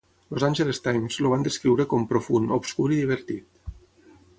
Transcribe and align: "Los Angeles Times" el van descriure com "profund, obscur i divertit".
"Los 0.35 0.45
Angeles 0.47 0.79
Times" 0.85 1.19
el 1.25 1.29
van 1.35 1.45
descriure 1.49 1.87
com 1.93 2.09
"profund, 2.15 2.59
obscur 2.59 2.91
i 2.93 2.99
divertit". 3.03 3.67